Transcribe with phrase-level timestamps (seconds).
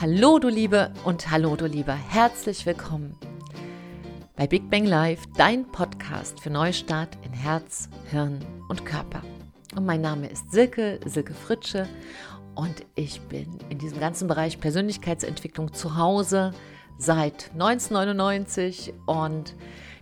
[0.00, 3.16] Hallo du Liebe und hallo du Lieber, herzlich willkommen
[4.36, 8.38] bei Big Bang Live, dein Podcast für Neustart in Herz, Hirn
[8.68, 9.22] und Körper.
[9.74, 11.88] Und mein Name ist Silke, Silke Fritsche.
[12.54, 16.52] Und ich bin in diesem ganzen Bereich Persönlichkeitsentwicklung zu Hause
[16.96, 19.56] seit 1999 und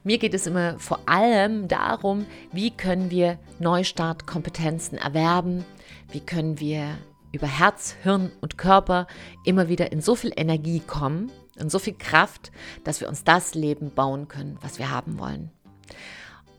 [0.05, 5.65] mir geht es immer vor allem darum, wie können wir Neustartkompetenzen erwerben,
[6.13, 6.99] wie können wir
[7.37, 9.07] über Herz, Hirn und Körper
[9.45, 12.51] immer wieder in so viel Energie kommen und so viel Kraft,
[12.85, 15.51] dass wir uns das Leben bauen können, was wir haben wollen.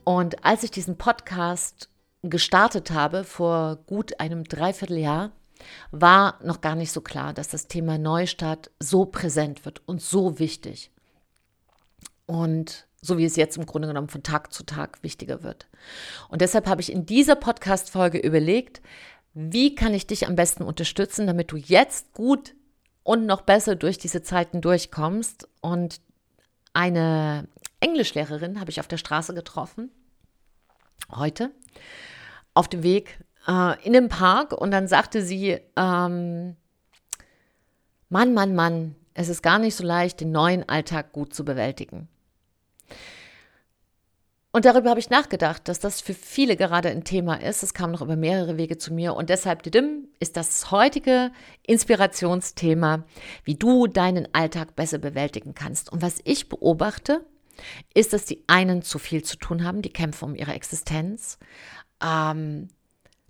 [0.03, 1.89] Und als ich diesen Podcast
[2.21, 5.31] gestartet habe vor gut einem Dreivierteljahr,
[5.91, 10.37] war noch gar nicht so klar, dass das Thema Neustart so präsent wird und so
[10.37, 10.91] wichtig.
[12.27, 15.67] Und so wie es jetzt im Grunde genommen von Tag zu Tag wichtiger wird.
[16.29, 18.81] Und deshalb habe ich in dieser Podcast-Folge überlegt,
[19.39, 22.55] wie kann ich dich am besten unterstützen, damit du jetzt gut
[23.03, 25.47] und noch besser durch diese Zeiten durchkommst.
[25.61, 26.01] Und
[26.73, 27.47] eine
[27.79, 29.91] Englischlehrerin habe ich auf der Straße getroffen,
[31.13, 31.51] heute,
[32.55, 34.53] auf dem Weg äh, in den Park.
[34.53, 36.55] Und dann sagte sie, ähm,
[38.09, 42.09] Mann, Mann, Mann, es ist gar nicht so leicht, den neuen Alltag gut zu bewältigen.
[44.57, 47.61] Und darüber habe ich nachgedacht, dass das für viele gerade ein Thema ist.
[47.61, 49.13] Es kam noch über mehrere Wege zu mir.
[49.13, 49.61] Und deshalb
[50.19, 51.31] ist das heutige
[51.67, 53.03] Inspirationsthema,
[53.43, 55.91] wie du deinen Alltag besser bewältigen kannst.
[55.91, 57.23] Und was ich beobachte,
[57.93, 61.37] ist, dass die einen zu viel zu tun haben, die kämpfen um ihre Existenz.
[62.03, 62.69] Ähm,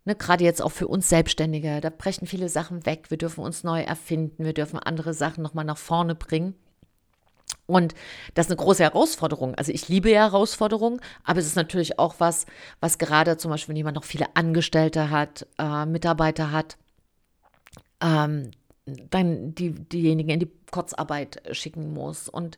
[0.06, 3.08] ne, Gerade jetzt auch für uns Selbstständige, da brechen viele Sachen weg.
[3.12, 6.56] Wir dürfen uns neu erfinden, wir dürfen andere Sachen nochmal nach vorne bringen.
[7.66, 7.94] Und
[8.34, 9.56] das ist eine große Herausforderung.
[9.56, 12.46] Also ich liebe ja Herausforderungen, aber es ist natürlich auch was,
[12.80, 16.78] was gerade zum Beispiel, wenn jemand noch viele Angestellte hat, äh, Mitarbeiter hat,
[18.02, 18.52] ähm,
[18.86, 22.58] dann die, diejenigen in die Kurzarbeit schicken muss und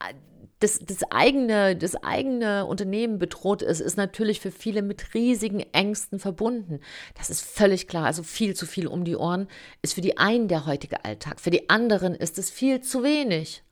[0.00, 0.14] äh,
[0.60, 6.18] das, das, eigene, das eigene Unternehmen bedroht ist, ist natürlich für viele mit riesigen Ängsten
[6.18, 6.80] verbunden.
[7.18, 8.06] Das ist völlig klar.
[8.06, 9.46] Also viel zu viel um die Ohren
[9.82, 11.40] ist für die einen der heutige Alltag.
[11.40, 13.62] Für die anderen ist es viel zu wenig.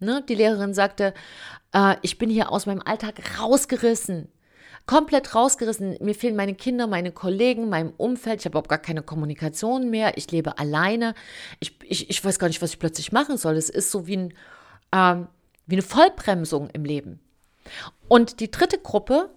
[0.00, 0.24] Ne?
[0.28, 1.14] Die Lehrerin sagte,
[1.72, 4.28] äh, ich bin hier aus meinem Alltag rausgerissen.
[4.86, 5.98] Komplett rausgerissen.
[6.00, 8.40] Mir fehlen meine Kinder, meine Kollegen, mein Umfeld.
[8.40, 10.16] Ich habe überhaupt gar keine Kommunikation mehr.
[10.16, 11.14] Ich lebe alleine.
[11.60, 13.56] Ich, ich, ich weiß gar nicht, was ich plötzlich machen soll.
[13.56, 14.34] Es ist so wie, ein,
[14.92, 15.28] ähm,
[15.66, 17.20] wie eine Vollbremsung im Leben.
[18.08, 19.28] Und die dritte Gruppe,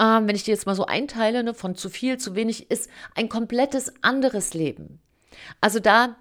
[0.00, 2.90] ähm, wenn ich die jetzt mal so einteile, ne, von zu viel, zu wenig, ist
[3.14, 5.00] ein komplettes anderes Leben.
[5.60, 6.16] Also da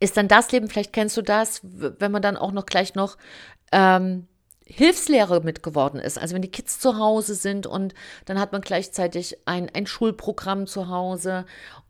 [0.00, 3.16] ist dann das Leben, vielleicht kennst du das, wenn man dann auch noch gleich noch
[3.70, 4.26] ähm,
[4.66, 6.18] Hilfslehre mit geworden ist.
[6.18, 7.94] Also wenn die Kids zu Hause sind und
[8.24, 11.46] dann hat man gleichzeitig ein, ein Schulprogramm zu Hause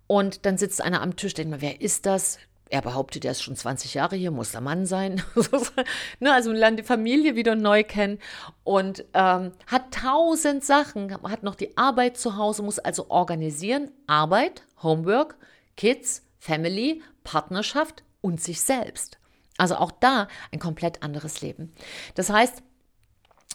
[0.07, 2.39] und dann sitzt einer am Tisch, denkt man, wer ist das?
[2.69, 5.23] Er behauptet, er ist schon 20 Jahre hier, muss der Mann sein.
[6.21, 8.19] ne, also lernt die Familie wieder neu kennen
[8.65, 14.63] und ähm, hat tausend Sachen, hat noch die Arbeit zu Hause, muss also organisieren, Arbeit,
[14.83, 15.37] Homework,
[15.77, 19.19] Kids, Family, Partnerschaft und sich selbst.
[19.59, 21.73] Also auch da ein komplett anderes Leben.
[22.15, 22.63] Das heißt,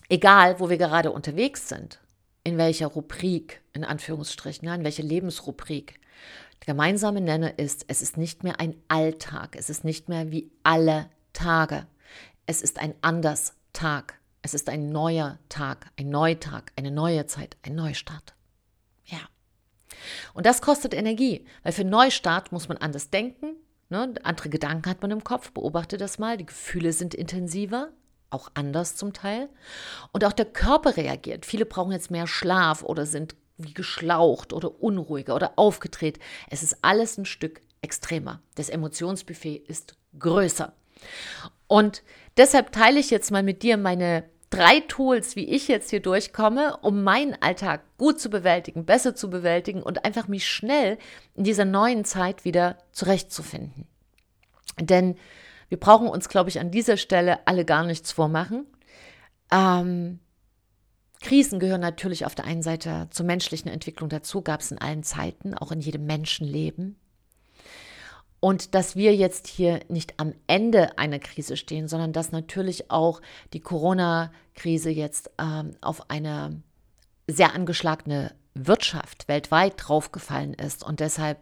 [0.10, 2.00] egal wo wir gerade unterwegs sind,
[2.44, 6.00] in welcher Rubrik, in Anführungsstrichen, in welche Lebensrubrik,
[6.62, 10.50] der gemeinsame Nenner ist, es ist nicht mehr ein Alltag, es ist nicht mehr wie
[10.64, 11.88] alle Tage.
[12.46, 14.18] Es ist ein anders Tag.
[14.42, 18.37] Es ist ein neuer Tag, ein Neutag, eine neue Zeit, ein Neustart.
[20.34, 23.56] Und das kostet Energie, weil für Neustart muss man anders denken,
[23.90, 24.14] ne?
[24.24, 27.90] andere Gedanken hat man im Kopf, beobachte das mal, die Gefühle sind intensiver,
[28.30, 29.50] auch anders zum Teil.
[30.12, 31.46] Und auch der Körper reagiert.
[31.46, 36.20] Viele brauchen jetzt mehr Schlaf oder sind wie geschlaucht oder unruhiger oder aufgedreht.
[36.50, 38.42] Es ist alles ein Stück extremer.
[38.56, 40.74] Das Emotionsbuffet ist größer.
[41.68, 42.04] Und
[42.38, 46.78] deshalb teile ich jetzt mal mit dir meine drei Tools, wie ich jetzt hier durchkomme,
[46.78, 50.98] um meinen Alltag gut zu bewältigen, besser zu bewältigen und einfach mich schnell
[51.36, 53.88] in dieser neuen Zeit wieder zurechtzufinden.
[54.80, 55.16] Denn
[55.70, 58.66] wir brauchen uns, glaube ich, an dieser Stelle alle gar nichts vormachen.
[59.52, 60.20] Ähm,
[61.22, 65.04] Krisen gehören natürlich auf der einen Seite zur menschlichen Entwicklung dazu, gab es in allen
[65.04, 66.96] Zeiten, auch in jedem Menschenleben.
[68.40, 73.22] Und dass wir jetzt hier nicht am Ende einer Krise stehen, sondern dass natürlich auch
[73.54, 76.62] die Corona-Krise jetzt ähm, auf eine
[77.28, 81.40] sehr angeschlagene Wirtschaft weltweit draufgefallen ist und deshalb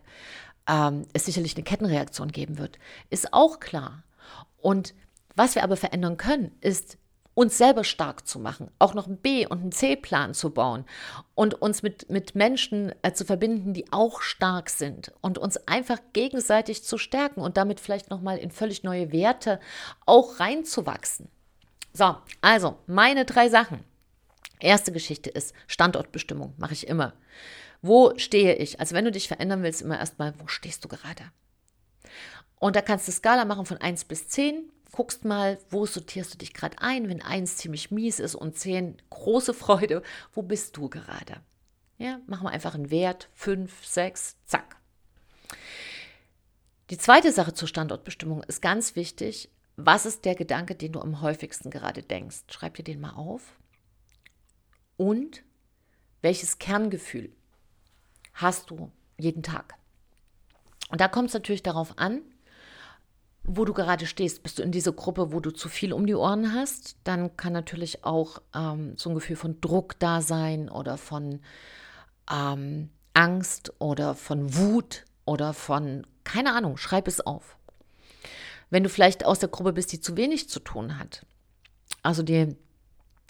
[0.68, 4.04] ähm, es sicherlich eine Kettenreaktion geben wird, ist auch klar.
[4.58, 4.94] Und
[5.36, 6.98] was wir aber verändern können, ist
[7.36, 10.86] uns selber stark zu machen, auch noch einen B- und einen C-Plan zu bauen
[11.36, 16.00] und uns mit, mit Menschen äh, zu verbinden, die auch stark sind und uns einfach
[16.14, 19.60] gegenseitig zu stärken und damit vielleicht nochmal in völlig neue Werte
[20.06, 21.28] auch reinzuwachsen.
[21.94, 23.84] So, also meine drei Sachen.
[24.62, 27.14] Erste Geschichte ist Standortbestimmung, mache ich immer.
[27.82, 28.80] Wo stehe ich?
[28.80, 31.24] Also wenn du dich verändern willst, immer erstmal, wo stehst du gerade?
[32.60, 36.38] Und da kannst du Skala machen von 1 bis 10 guckst mal, wo sortierst du
[36.38, 40.02] dich gerade ein, wenn eins ziemlich mies ist und zehn große Freude,
[40.34, 41.42] wo bist du gerade?
[41.98, 44.78] Ja, machen wir einfach einen Wert, fünf, sechs, zack.
[46.90, 49.50] Die zweite Sache zur Standortbestimmung ist ganz wichtig.
[49.76, 52.44] Was ist der Gedanke, den du am häufigsten gerade denkst?
[52.50, 53.60] Schreib dir den mal auf.
[54.96, 55.44] Und
[56.22, 57.36] welches Kerngefühl
[58.34, 59.76] hast du jeden Tag?
[60.90, 62.22] Und da kommt es natürlich darauf an,
[63.48, 64.44] wo du gerade stehst.
[64.44, 67.54] Bist du in dieser Gruppe, wo du zu viel um die Ohren hast, dann kann
[67.54, 71.40] natürlich auch ähm, so ein Gefühl von Druck da sein oder von
[72.32, 77.58] ähm, Angst oder von Wut oder von, keine Ahnung, schreib es auf.
[78.70, 81.26] Wenn du vielleicht aus der Gruppe bist, die zu wenig zu tun hat,
[82.02, 82.56] also die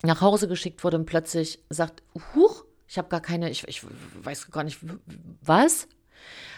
[0.04, 2.04] nach Hause geschickt wurde und plötzlich sagt,
[2.34, 3.84] huch, ich habe gar keine, ich, ich
[4.24, 4.80] weiß gar nicht,
[5.42, 5.88] was,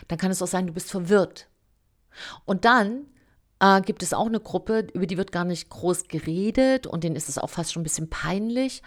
[0.08, 1.48] dann kann es auch sein, du bist verwirrt.
[2.46, 3.06] Und dann
[3.60, 7.16] äh, gibt es auch eine Gruppe, über die wird gar nicht groß geredet und denen
[7.16, 8.82] ist es auch fast schon ein bisschen peinlich.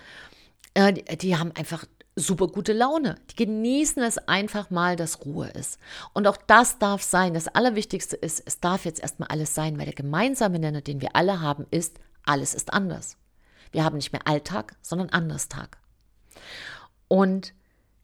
[0.75, 1.85] Äh, die, die haben einfach
[2.17, 3.17] super gute Laune.
[3.31, 5.79] Die genießen es einfach mal, dass Ruhe ist.
[6.13, 7.35] Und auch das darf sein.
[7.35, 11.17] Das Allerwichtigste ist, es darf jetzt erstmal alles sein, weil der gemeinsame Nenner, den wir
[11.17, 13.17] alle haben, ist, alles ist anders.
[13.73, 15.79] Wir haben nicht mehr Alltag, sondern Anderstag.
[17.09, 17.55] Und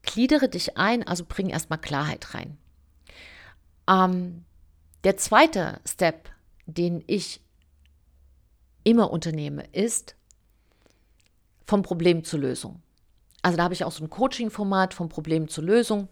[0.03, 2.57] gliedere dich ein, also bring erstmal Klarheit rein.
[3.89, 4.45] Ähm,
[5.05, 6.31] der zweite Step
[6.67, 7.41] den ich
[8.85, 10.17] immer unternehme, ist
[11.65, 12.83] vom Problem zur Lösung.
[13.43, 16.09] Also da habe ich auch so ein Coaching-Format vom Problem zur Lösung,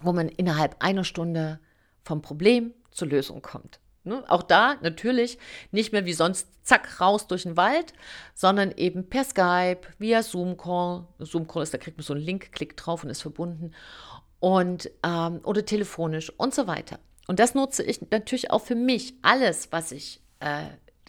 [0.00, 1.60] wo man innerhalb einer Stunde
[2.02, 3.80] vom Problem zur Lösung kommt.
[4.04, 4.24] Ne?
[4.28, 5.38] Auch da natürlich
[5.70, 7.92] nicht mehr wie sonst zack raus durch den Wald,
[8.34, 11.06] sondern eben per Skype, via Zoom-Call.
[11.18, 13.72] Zoom-Call ist, da kriegt man so einen Link, klickt drauf und ist verbunden.
[14.40, 16.98] Und, ähm, oder telefonisch und so weiter.
[17.28, 19.14] Und das nutze ich natürlich auch für mich.
[19.22, 20.64] Alles, was ich äh,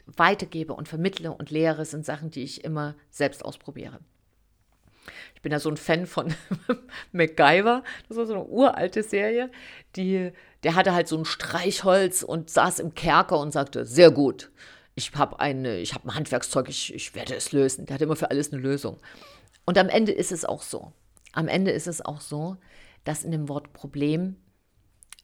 [0.05, 3.99] weitergebe und vermittle und lehre, sind Sachen, die ich immer selbst ausprobiere.
[5.33, 6.33] Ich bin ja so ein Fan von
[7.13, 7.83] MacGyver.
[8.09, 9.49] Das war so eine uralte Serie.
[9.95, 10.31] Die,
[10.63, 14.51] der hatte halt so ein Streichholz und saß im Kerker und sagte, sehr gut,
[14.95, 17.85] ich habe eine, ein Handwerkszeug, ich, ich werde es lösen.
[17.85, 18.97] Der hat immer für alles eine Lösung.
[19.65, 20.91] Und am Ende ist es auch so.
[21.31, 22.57] Am Ende ist es auch so,
[23.05, 24.35] dass in dem Wort Problem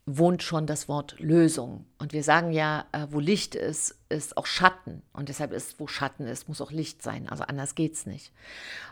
[0.05, 1.85] wohnt schon das Wort Lösung.
[1.97, 5.01] Und wir sagen ja, äh, wo Licht ist, ist auch Schatten.
[5.13, 7.27] Und deshalb ist, wo Schatten ist, muss auch Licht sein.
[7.27, 8.31] Also anders geht es nicht.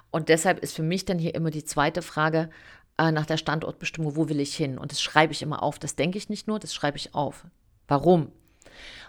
[0.10, 2.50] Und deshalb ist für mich dann hier immer die zweite Frage
[2.98, 4.80] äh, nach der Standortbestimmung, wo will ich hin?
[4.80, 5.78] Und das schreibe ich immer auf.
[5.78, 7.46] Das denke ich nicht nur, das schreibe ich auf.
[7.88, 8.32] Warum?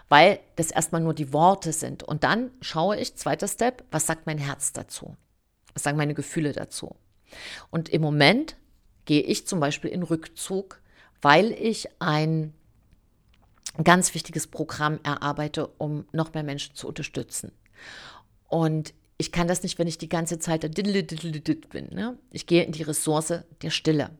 [0.07, 2.03] Weil das erstmal nur die Worte sind.
[2.03, 5.17] Und dann schaue ich, zweiter Step, was sagt mein Herz dazu?
[5.73, 6.95] Was sagen meine Gefühle dazu?
[7.71, 8.57] Und im Moment
[9.05, 10.79] gehe ich zum Beispiel in Rückzug
[11.21, 12.53] weil ich ein
[13.83, 17.51] ganz wichtiges Programm erarbeite, um noch mehr Menschen zu unterstützen.
[18.47, 20.67] Und ich kann das nicht, wenn ich die ganze Zeit da
[21.69, 21.87] bin.
[21.91, 22.17] Ne?
[22.31, 24.11] Ich gehe in die Ressource der Stille.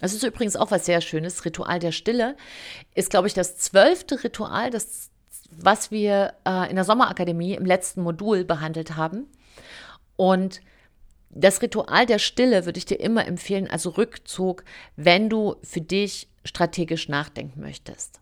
[0.00, 1.44] Das ist übrigens auch was sehr Schönes.
[1.44, 2.36] Ritual der Stille
[2.94, 5.10] ist, glaube ich, das zwölfte Ritual, das,
[5.50, 9.28] was wir äh, in der Sommerakademie im letzten Modul behandelt haben.
[10.16, 10.60] Und
[11.32, 14.64] das Ritual der Stille würde ich dir immer empfehlen, also Rückzug,
[14.96, 18.20] wenn du für dich strategisch nachdenken möchtest.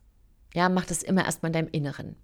[0.52, 2.16] Ja, mach das immer erstmal in deinem Inneren.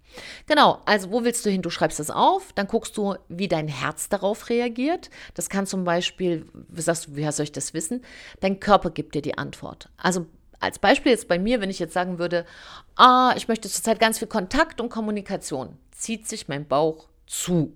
[0.47, 1.61] Genau, also wo willst du hin?
[1.61, 5.09] Du schreibst das auf, dann guckst du, wie dein Herz darauf reagiert.
[5.33, 8.03] Das kann zum Beispiel, wie sagst du, woher soll ich das wissen?
[8.41, 9.89] Dein Körper gibt dir die Antwort.
[9.95, 10.25] Also
[10.59, 12.45] als Beispiel jetzt bei mir, wenn ich jetzt sagen würde,
[12.95, 17.71] ah, ich möchte zurzeit ganz viel Kontakt und Kommunikation, zieht sich mein Bauch zu.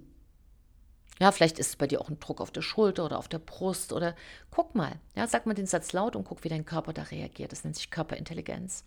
[1.22, 3.38] Ja, vielleicht ist es bei dir auch ein Druck auf der Schulter oder auf der
[3.38, 4.16] Brust oder
[4.50, 4.94] guck mal.
[5.16, 7.52] Ja, sag mal den Satz laut und guck, wie dein Körper da reagiert.
[7.52, 8.86] Das nennt sich Körperintelligenz.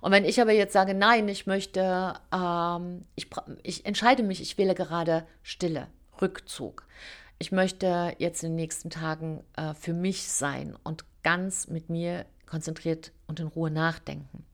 [0.00, 3.26] Und wenn ich aber jetzt sage, nein, ich möchte, ähm, ich,
[3.64, 5.88] ich entscheide mich, ich wähle gerade Stille,
[6.22, 6.86] Rückzug.
[7.40, 12.26] Ich möchte jetzt in den nächsten Tagen äh, für mich sein und ganz mit mir
[12.46, 14.46] konzentriert und in Ruhe nachdenken.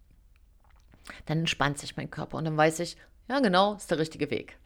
[1.26, 2.96] Dann entspannt sich mein Körper und dann weiß ich,
[3.28, 4.56] ja genau, ist der richtige Weg.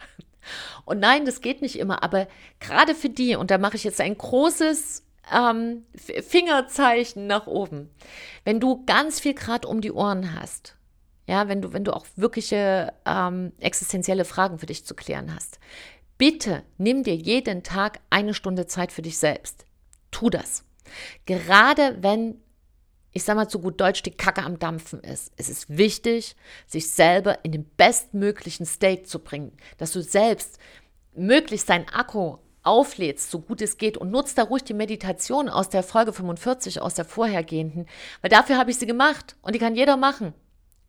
[0.85, 2.29] Und nein, das geht nicht immer, aber
[2.59, 7.91] gerade für die, und da mache ich jetzt ein großes ähm, Fingerzeichen nach oben,
[8.45, 10.77] wenn du ganz viel Grad um die Ohren hast,
[11.27, 15.61] ja, wenn du, wenn du auch wirkliche ähm, existenzielle Fragen für dich zu klären hast,
[16.19, 19.65] bitte nimm dir jeden Tag eine Stunde Zeit für dich selbst.
[20.11, 20.65] Tu das.
[21.27, 22.43] Gerade wenn,
[23.13, 25.33] ich sag mal zu gut Deutsch, die Kacke am Dampfen ist.
[25.37, 26.37] Es ist wichtig,
[26.67, 30.59] sich selber in den bestmöglichen State zu bringen, dass du selbst
[31.15, 35.71] möglichst deinen Akku auflädst, so gut es geht und nutzt da ruhig die Meditation aus
[35.71, 37.87] der Folge 45, aus der vorhergehenden,
[38.21, 40.35] weil dafür habe ich sie gemacht und die kann jeder machen.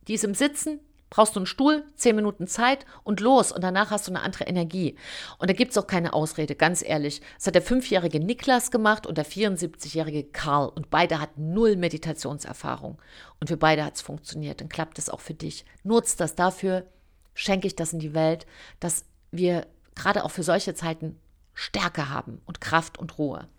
[0.08, 0.80] Die ist im Sitzen,
[1.12, 3.52] brauchst du einen Stuhl, zehn Minuten Zeit und los.
[3.52, 4.96] Und danach hast du eine andere Energie.
[5.38, 7.22] Und da gibt es auch keine Ausrede, ganz ehrlich.
[7.36, 10.70] Das hat der fünfjährige Niklas gemacht und der 74-jährige Karl.
[10.70, 13.00] Und beide hatten null Meditationserfahrung.
[13.40, 14.62] Und für beide hat es funktioniert.
[14.62, 15.66] Dann klappt es auch für dich.
[15.84, 16.86] Nutzt das dafür,
[17.34, 18.48] schenke ich das in die Welt,
[18.80, 21.20] dass wir gerade auch für solche Zeiten
[21.54, 23.50] Stärke haben und Kraft und Ruhe.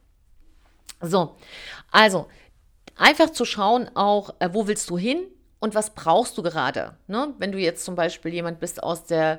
[1.02, 1.36] So,
[1.90, 2.28] also
[2.96, 5.26] einfach zu schauen auch, äh, wo willst du hin?
[5.62, 6.96] Und was brauchst du gerade.
[7.06, 7.34] Ne?
[7.38, 9.38] Wenn du jetzt zum Beispiel jemand bist aus der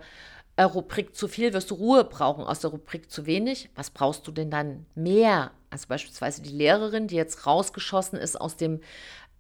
[0.55, 3.69] äh, Rubrik zu viel, wirst du Ruhe brauchen, aus der Rubrik zu wenig.
[3.75, 5.51] Was brauchst du denn dann mehr?
[5.69, 8.79] Also beispielsweise die Lehrerin, die jetzt rausgeschossen ist aus dem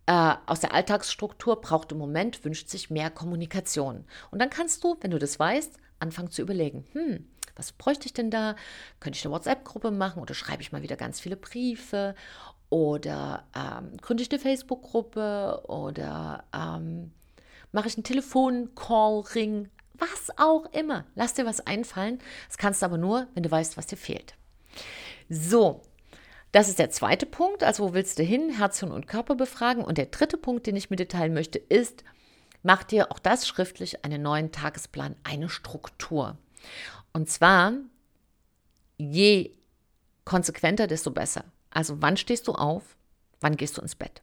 [0.07, 4.03] äh, aus der Alltagsstruktur, braucht im Moment, wünscht sich mehr Kommunikation.
[4.31, 7.25] Und dann kannst du, wenn du das weißt, anfangen zu überlegen, hm,
[7.55, 8.57] was bräuchte ich denn da?
[8.99, 12.15] Könnte ich eine WhatsApp-Gruppe machen oder schreibe ich mal wieder ganz viele Briefe?
[12.73, 17.11] Oder ähm, gründe ich eine Facebook-Gruppe oder ähm,
[17.71, 21.05] mache ich einen Telefon-Call-Ring, was auch immer.
[21.13, 22.17] Lass dir was einfallen.
[22.47, 24.33] Das kannst du aber nur, wenn du weißt, was dir fehlt.
[25.29, 25.83] So,
[26.51, 27.63] das ist der zweite Punkt.
[27.63, 28.49] Also, wo willst du hin?
[28.49, 29.85] Herz, Hirn und Körper befragen.
[29.85, 32.03] Und der dritte Punkt, den ich mit dir teilen möchte, ist,
[32.63, 36.39] mach dir auch das schriftlich einen neuen Tagesplan, eine Struktur.
[37.11, 37.73] Und zwar,
[38.97, 39.51] je
[40.25, 41.52] konsequenter, desto besser.
[41.73, 42.95] Also wann stehst du auf?
[43.41, 44.21] Wann gehst du ins Bett?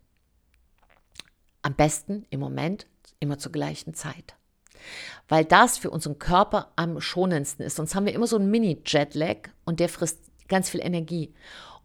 [1.62, 2.86] Am besten im Moment
[3.18, 4.34] immer zur gleichen Zeit.
[5.28, 7.76] Weil das für unseren Körper am schonendsten ist.
[7.76, 11.34] Sonst haben wir immer so einen Mini-Jetlag und der frisst ganz viel Energie.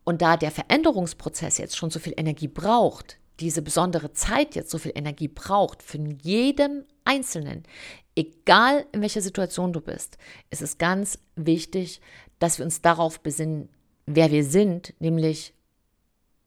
[0.04, 4.78] Und da der Veränderungsprozess jetzt schon so viel Energie braucht, diese besondere Zeit jetzt so
[4.78, 7.64] viel Energie braucht, für jeden Einzelnen,
[8.16, 10.18] egal in welcher Situation du bist,
[10.52, 12.00] ist es ganz wichtig,
[12.40, 13.70] dass wir uns darauf besinnen,
[14.06, 15.54] wer wir sind, nämlich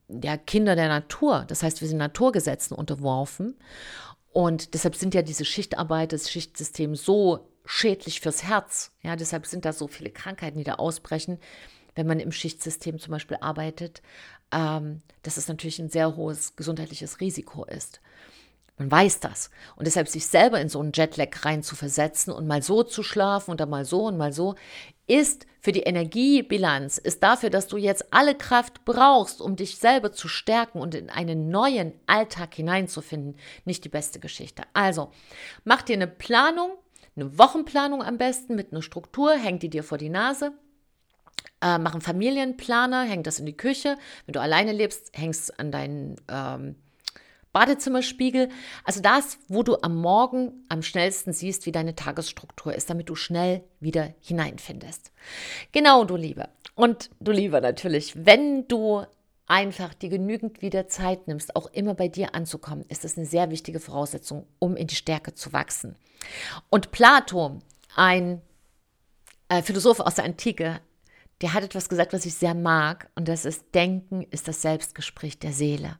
[0.09, 1.45] ja, Kinder der Natur.
[1.49, 3.57] Das heißt, wir sind Naturgesetzen unterworfen.
[4.33, 8.93] Und deshalb sind ja diese Schichtarbeit, das Schichtsystem so schädlich fürs Herz.
[9.03, 11.39] Ja, deshalb sind da so viele Krankheiten, die da ausbrechen,
[11.95, 14.03] wenn man im Schichtsystem zum Beispiel arbeitet,
[14.53, 18.01] ähm, dass es natürlich ein sehr hohes gesundheitliches Risiko ist.
[18.79, 19.51] Man weiß das.
[19.77, 23.03] Und deshalb sich selber in so einen Jetlag rein zu versetzen und mal so zu
[23.03, 24.55] schlafen und dann mal so und mal so,
[25.09, 30.13] ist für die Energiebilanz, ist dafür, dass du jetzt alle Kraft brauchst, um dich selber
[30.13, 34.63] zu stärken und in einen neuen Alltag hineinzufinden, nicht die beste Geschichte.
[34.73, 35.11] Also,
[35.65, 36.71] mach dir eine Planung,
[37.17, 40.53] eine Wochenplanung am besten mit einer Struktur, häng die dir vor die Nase.
[41.61, 43.97] Äh, mach einen Familienplaner, häng das in die Küche.
[44.27, 46.77] Wenn du alleine lebst, hängst an deinen ähm,
[47.53, 48.49] Badezimmerspiegel.
[48.85, 53.15] Also das, wo du am Morgen am schnellsten siehst, wie deine Tagesstruktur ist, damit du
[53.15, 55.13] schnell wieder hineinfindest.
[55.73, 56.49] Genau, du Liebe.
[56.75, 59.05] Und du Lieber natürlich, wenn du
[59.47, 63.51] einfach dir genügend wieder Zeit nimmst, auch immer bei dir anzukommen, ist das eine sehr
[63.51, 65.97] wichtige Voraussetzung, um in die Stärke zu wachsen.
[66.71, 67.59] Und Plato,
[67.97, 68.43] ein
[69.49, 70.81] äh, Philosoph aus der Antike,
[71.41, 75.39] der hat etwas gesagt, was ich sehr mag, und das ist, Denken ist das Selbstgespräch
[75.39, 75.99] der Seele.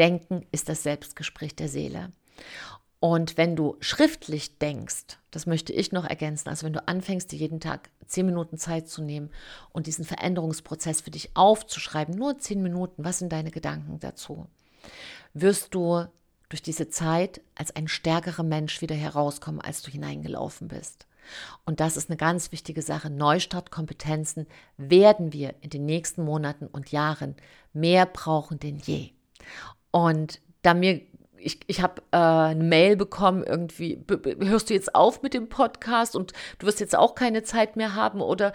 [0.00, 2.10] Denken ist das Selbstgespräch der Seele.
[3.00, 7.38] Und wenn du schriftlich denkst, das möchte ich noch ergänzen, also wenn du anfängst, dir
[7.38, 9.30] jeden Tag zehn Minuten Zeit zu nehmen
[9.72, 14.46] und diesen Veränderungsprozess für dich aufzuschreiben, nur zehn Minuten, was sind deine Gedanken dazu,
[15.34, 16.06] wirst du
[16.48, 21.06] durch diese Zeit als ein stärkerer Mensch wieder herauskommen, als du hineingelaufen bist.
[21.66, 23.10] Und das ist eine ganz wichtige Sache.
[23.10, 24.46] Neustartkompetenzen
[24.78, 27.36] werden wir in den nächsten Monaten und Jahren
[27.74, 29.10] mehr brauchen denn je.
[29.90, 31.00] Und da mir,
[31.36, 34.04] ich, ich habe äh, eine Mail bekommen, irgendwie,
[34.40, 37.94] hörst du jetzt auf mit dem Podcast und du wirst jetzt auch keine Zeit mehr
[37.94, 38.52] haben oder?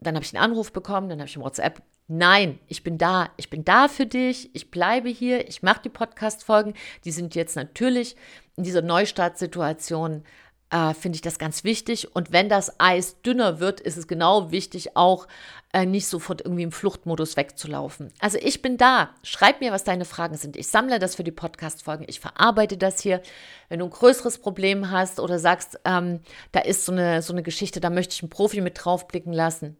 [0.00, 3.30] Dann habe ich einen Anruf bekommen, dann habe ich im WhatsApp, nein, ich bin da,
[3.36, 6.74] ich bin da für dich, ich bleibe hier, ich mache die Podcast-Folgen,
[7.04, 8.14] die sind jetzt natürlich
[8.56, 10.22] in dieser Neustartsituation
[10.70, 12.14] äh, finde ich das ganz wichtig.
[12.14, 15.28] Und wenn das Eis dünner wird, ist es genau wichtig, auch
[15.72, 18.12] äh, nicht sofort irgendwie im Fluchtmodus wegzulaufen.
[18.18, 19.10] Also ich bin da.
[19.22, 20.56] Schreib mir, was deine Fragen sind.
[20.56, 22.06] Ich sammle das für die Podcast-Folgen.
[22.08, 23.22] Ich verarbeite das hier.
[23.68, 26.20] Wenn du ein größeres Problem hast oder sagst, ähm,
[26.52, 29.76] da ist so eine, so eine Geschichte, da möchte ich einen Profi mit draufblicken lassen,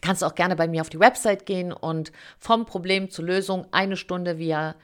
[0.00, 3.66] kannst du auch gerne bei mir auf die Website gehen und vom Problem zur Lösung
[3.72, 4.74] eine Stunde via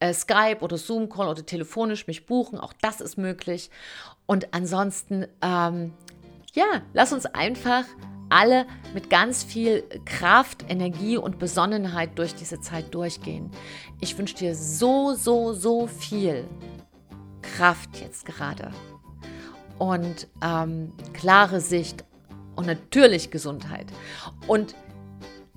[0.00, 2.58] äh, Skype oder Zoom-Call oder telefonisch mich buchen.
[2.58, 3.70] Auch das ist möglich.
[4.26, 5.92] Und ansonsten, ähm,
[6.54, 7.84] ja, lass uns einfach
[8.30, 13.50] alle mit ganz viel Kraft, Energie und Besonnenheit durch diese Zeit durchgehen.
[14.00, 16.46] Ich wünsche dir so, so, so viel
[17.40, 18.70] Kraft jetzt gerade
[19.78, 22.04] und ähm, klare Sicht
[22.56, 23.86] und natürlich Gesundheit.
[24.46, 24.74] Und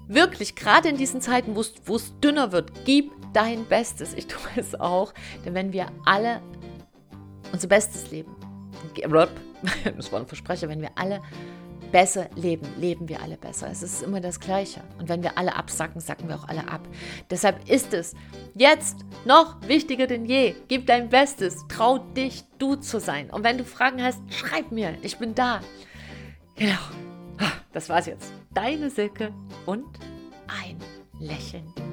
[0.07, 4.13] wirklich, gerade in diesen Zeiten, wo es dünner wird, gib dein Bestes.
[4.13, 5.13] Ich tue es auch,
[5.45, 6.41] denn wenn wir alle
[7.51, 8.35] unser Bestes leben,
[9.95, 11.21] das war ein Versprecher, wenn wir alle
[11.91, 13.69] besser leben, leben wir alle besser.
[13.69, 14.81] Es ist immer das Gleiche.
[14.97, 16.81] Und wenn wir alle absacken, sacken wir auch alle ab.
[17.29, 18.15] Deshalb ist es
[18.55, 20.55] jetzt noch wichtiger denn je.
[20.67, 21.65] Gib dein Bestes.
[21.67, 23.29] Trau dich, du zu sein.
[23.29, 24.95] Und wenn du Fragen hast, schreib mir.
[25.01, 25.61] Ich bin da.
[26.55, 26.79] Genau.
[27.73, 28.31] Das war's jetzt.
[28.53, 29.33] Deine Silke
[29.65, 29.85] und
[30.47, 30.77] ein
[31.19, 31.90] Lächeln.